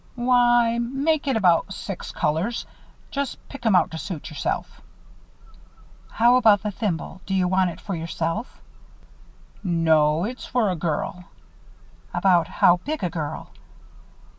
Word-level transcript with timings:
"Why 0.15 0.79
make 0.79 1.27
it 1.27 1.37
about 1.37 1.75
six 1.75 2.11
colors 2.11 2.65
just 3.11 3.37
pick 3.49 3.63
'em 3.63 3.75
out 3.75 3.91
to 3.91 3.99
suit 3.99 4.31
yourself." 4.31 4.81
"How 6.09 6.37
about 6.37 6.63
the 6.63 6.71
thimble? 6.71 7.21
Do 7.27 7.35
you 7.35 7.47
want 7.47 7.69
it 7.69 7.79
for 7.79 7.93
yourself?" 7.93 8.59
"No, 9.63 10.23
it's 10.23 10.47
for 10.47 10.71
a 10.71 10.75
girl." 10.75 11.25
"About 12.15 12.47
how 12.47 12.77
big 12.77 13.03
a 13.03 13.11
girl?" 13.11 13.51